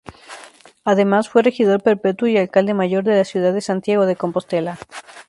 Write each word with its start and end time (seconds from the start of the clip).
Además 0.83 1.29
fue 1.29 1.43
Regidor 1.43 1.83
Perpetuo 1.83 2.27
y 2.27 2.35
Alcalde 2.35 2.73
Mayor 2.73 3.03
de 3.03 3.15
la 3.17 3.23
ciudad 3.23 3.53
de 3.53 3.61
Santiago 3.61 4.07
de 4.07 4.15
Compostela. 4.15 4.79